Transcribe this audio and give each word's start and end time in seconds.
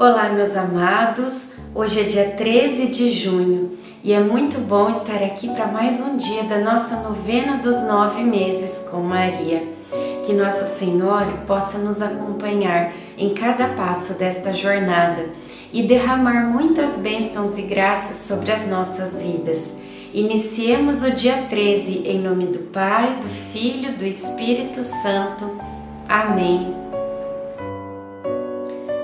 Olá, 0.00 0.30
meus 0.30 0.56
amados. 0.56 1.56
Hoje 1.74 2.00
é 2.00 2.04
dia 2.04 2.30
13 2.30 2.86
de 2.86 3.12
junho 3.12 3.72
e 4.02 4.14
é 4.14 4.18
muito 4.18 4.58
bom 4.58 4.88
estar 4.88 5.22
aqui 5.22 5.46
para 5.50 5.66
mais 5.66 6.00
um 6.00 6.16
dia 6.16 6.44
da 6.44 6.58
nossa 6.58 6.96
novena 7.02 7.58
dos 7.58 7.82
nove 7.82 8.22
meses 8.22 8.88
com 8.90 9.02
Maria. 9.02 9.62
Que 10.24 10.32
Nossa 10.32 10.64
Senhora 10.64 11.30
possa 11.46 11.76
nos 11.76 12.00
acompanhar 12.00 12.94
em 13.18 13.34
cada 13.34 13.74
passo 13.74 14.14
desta 14.14 14.54
jornada 14.54 15.26
e 15.70 15.82
derramar 15.82 16.46
muitas 16.50 16.96
bênçãos 16.96 17.58
e 17.58 17.62
graças 17.62 18.16
sobre 18.26 18.52
as 18.52 18.66
nossas 18.66 19.20
vidas. 19.20 19.62
Iniciemos 20.14 21.02
o 21.02 21.10
dia 21.10 21.44
13 21.50 22.04
em 22.06 22.18
nome 22.18 22.46
do 22.46 22.60
Pai, 22.70 23.18
do 23.20 23.28
Filho, 23.52 23.92
do 23.98 24.06
Espírito 24.06 24.82
Santo. 24.82 25.60
Amém 26.08 26.89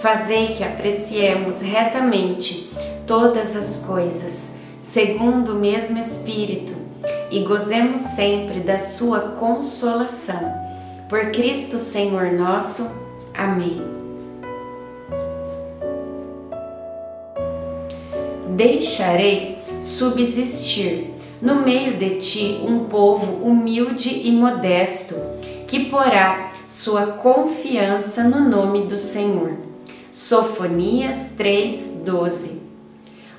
Fazei 0.00 0.54
que 0.54 0.64
apreciemos 0.64 1.60
retamente 1.60 2.70
todas 3.06 3.54
as 3.54 3.84
coisas, 3.84 4.48
segundo 4.78 5.52
o 5.52 5.56
mesmo 5.56 5.98
Espírito, 5.98 6.72
e 7.30 7.40
gozemos 7.40 8.00
sempre 8.00 8.60
da 8.60 8.78
Sua 8.78 9.20
consolação. 9.32 10.54
Por 11.06 11.30
Cristo 11.32 11.76
Senhor 11.76 12.32
nosso. 12.32 12.90
Amém. 13.34 13.82
Deixarei 18.56 19.58
subsistir 19.82 21.12
no 21.42 21.56
meio 21.56 21.98
de 21.98 22.16
ti 22.16 22.60
um 22.66 22.84
povo 22.84 23.46
humilde 23.46 24.22
e 24.24 24.32
modesto, 24.32 25.14
que 25.66 25.90
porá 25.90 26.52
sua 26.66 27.06
confiança 27.06 28.24
no 28.24 28.48
nome 28.48 28.86
do 28.86 28.96
Senhor. 28.96 29.69
Sofonias 30.12 31.28
3:12. 31.38 32.60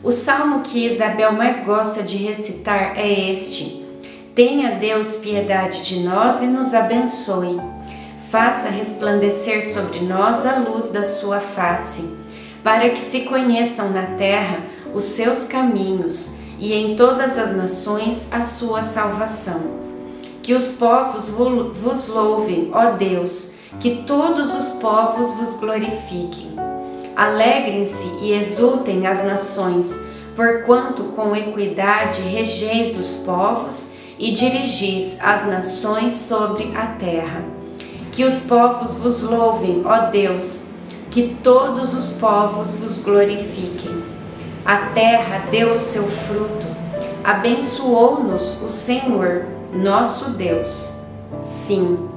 O 0.01 0.09
salmo 0.09 0.61
que 0.61 0.85
Isabel 0.85 1.33
mais 1.33 1.65
gosta 1.65 2.01
de 2.01 2.15
recitar 2.15 2.97
é 2.97 3.29
este: 3.29 3.85
Tenha 4.33 4.75
Deus 4.75 5.17
piedade 5.17 5.81
de 5.81 5.99
nós 5.99 6.41
e 6.41 6.45
nos 6.45 6.73
abençoe. 6.73 7.59
Faça 8.29 8.69
resplandecer 8.69 9.73
sobre 9.73 9.99
nós 9.99 10.45
a 10.45 10.59
luz 10.59 10.87
da 10.87 11.03
sua 11.03 11.41
face, 11.41 12.09
para 12.63 12.89
que 12.89 12.99
se 12.99 13.21
conheçam 13.21 13.89
na 13.89 14.03
terra 14.15 14.59
os 14.93 15.03
seus 15.03 15.47
caminhos 15.47 16.37
e 16.57 16.73
em 16.73 16.95
todas 16.95 17.37
as 17.37 17.53
nações 17.53 18.27
a 18.31 18.41
sua 18.41 18.81
salvação. 18.81 19.59
Que 20.41 20.53
os 20.53 20.71
povos 20.71 21.29
vos 21.29 22.07
louvem, 22.07 22.69
ó 22.71 22.91
Deus, 22.91 23.55
que 23.81 24.03
todos 24.07 24.53
os 24.53 24.79
povos 24.79 25.33
vos 25.33 25.59
glorifiquem. 25.59 26.60
Alegrem-se 27.15 28.07
e 28.21 28.33
exultem 28.33 29.05
as 29.05 29.23
nações, 29.23 29.99
porquanto 30.35 31.03
com 31.15 31.35
equidade 31.35 32.21
regeis 32.21 32.97
os 32.97 33.23
povos 33.25 33.93
e 34.17 34.31
dirigis 34.31 35.17
as 35.19 35.45
nações 35.45 36.13
sobre 36.13 36.71
a 36.75 36.87
terra. 36.87 37.43
Que 38.11 38.23
os 38.23 38.39
povos 38.41 38.95
vos 38.95 39.23
louvem, 39.23 39.81
ó 39.85 40.09
Deus, 40.09 40.69
que 41.09 41.35
todos 41.43 41.93
os 41.93 42.13
povos 42.13 42.75
vos 42.77 42.97
glorifiquem. 42.97 44.03
A 44.63 44.77
terra 44.93 45.45
deu 45.49 45.73
o 45.73 45.79
seu 45.79 46.03
fruto, 46.03 46.67
abençoou-nos 47.23 48.61
o 48.61 48.69
Senhor, 48.69 49.45
nosso 49.73 50.31
Deus. 50.31 50.93
Sim, 51.41 52.09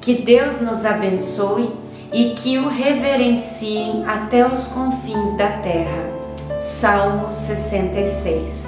que 0.00 0.14
Deus 0.14 0.60
nos 0.60 0.84
abençoe 0.84 1.72
e 2.12 2.30
que 2.30 2.58
o 2.58 2.68
reverenciem 2.68 4.04
até 4.06 4.46
os 4.46 4.68
confins 4.68 5.36
da 5.36 5.48
terra. 5.58 6.18
Salmo 6.58 7.30
66. 7.30 8.66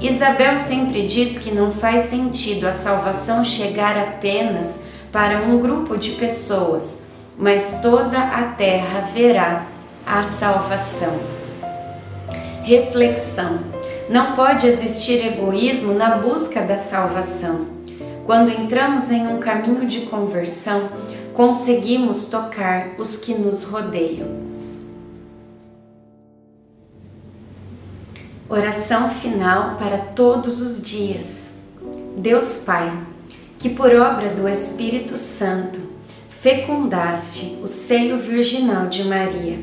Isabel 0.00 0.56
sempre 0.56 1.06
diz 1.06 1.38
que 1.38 1.50
não 1.50 1.70
faz 1.70 2.02
sentido 2.02 2.66
a 2.66 2.72
salvação 2.72 3.44
chegar 3.44 3.96
apenas 3.98 4.78
para 5.10 5.42
um 5.42 5.60
grupo 5.60 5.96
de 5.96 6.12
pessoas, 6.12 7.02
mas 7.36 7.80
toda 7.82 8.18
a 8.18 8.42
terra 8.56 9.00
verá 9.12 9.66
a 10.06 10.22
salvação. 10.22 11.18
Reflexão: 12.62 13.60
não 14.08 14.32
pode 14.32 14.66
existir 14.66 15.24
egoísmo 15.26 15.92
na 15.94 16.16
busca 16.16 16.62
da 16.62 16.76
salvação. 16.76 17.66
Quando 18.24 18.50
entramos 18.50 19.10
em 19.10 19.26
um 19.26 19.38
caminho 19.38 19.86
de 19.86 20.00
conversão, 20.02 20.90
conseguimos 21.38 22.24
tocar 22.24 22.96
os 22.98 23.14
que 23.14 23.32
nos 23.32 23.62
rodeiam. 23.62 24.26
Oração 28.48 29.08
final 29.08 29.76
para 29.76 29.98
todos 29.98 30.60
os 30.60 30.82
dias. 30.82 31.52
Deus 32.16 32.64
Pai, 32.66 32.92
que 33.56 33.68
por 33.68 33.94
obra 33.94 34.30
do 34.30 34.48
Espírito 34.48 35.16
Santo 35.16 35.80
fecundaste 36.28 37.56
o 37.62 37.68
seio 37.68 38.18
virginal 38.18 38.88
de 38.88 39.04
Maria 39.04 39.60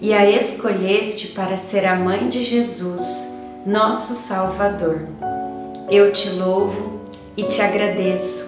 e 0.00 0.14
a 0.14 0.30
escolheste 0.30 1.32
para 1.32 1.56
ser 1.56 1.84
a 1.84 1.96
mãe 1.96 2.28
de 2.28 2.44
Jesus, 2.44 3.36
nosso 3.66 4.14
Salvador. 4.14 5.08
Eu 5.90 6.12
te 6.12 6.30
louvo 6.30 7.00
e 7.36 7.42
te 7.42 7.60
agradeço 7.60 8.47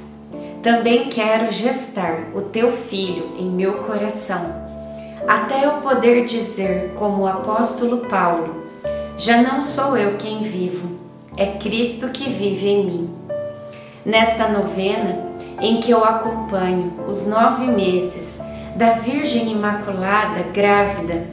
também 0.61 1.09
quero 1.09 1.51
gestar 1.51 2.29
o 2.35 2.41
teu 2.41 2.71
filho 2.71 3.33
em 3.37 3.49
meu 3.49 3.79
coração, 3.79 4.53
até 5.27 5.65
eu 5.65 5.73
poder 5.81 6.25
dizer, 6.25 6.93
como 6.95 7.23
o 7.23 7.27
apóstolo 7.27 8.05
Paulo: 8.07 8.63
Já 9.17 9.41
não 9.41 9.61
sou 9.61 9.97
eu 9.97 10.17
quem 10.17 10.43
vivo, 10.43 10.99
é 11.35 11.45
Cristo 11.45 12.09
que 12.09 12.29
vive 12.29 12.67
em 12.67 12.85
mim. 12.85 13.09
Nesta 14.05 14.47
novena, 14.47 15.31
em 15.59 15.79
que 15.79 15.91
eu 15.91 16.03
acompanho 16.03 16.93
os 17.07 17.27
nove 17.27 17.65
meses 17.65 18.39
da 18.75 18.93
Virgem 18.93 19.51
Imaculada 19.51 20.43
grávida, 20.53 21.25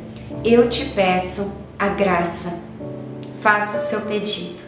eu 0.44 0.68
te 0.68 0.84
peço 0.86 1.54
a 1.78 1.88
graça. 1.88 2.52
Faça 3.40 3.76
o 3.76 3.80
seu 3.80 4.02
pedido. 4.02 4.67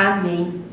Amém. 0.00 0.69